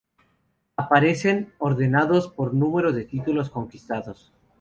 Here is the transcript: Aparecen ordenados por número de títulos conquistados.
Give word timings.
Aparecen 0.77 1.53
ordenados 1.59 2.27
por 2.27 2.55
número 2.55 2.91
de 2.91 3.05
títulos 3.05 3.51
conquistados. 3.51 4.33